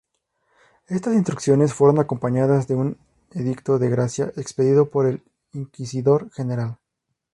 [0.87, 2.97] Estas instrucciones fueron acompañadas de un
[3.33, 6.79] edicto de gracia expedido por el inquisidor general.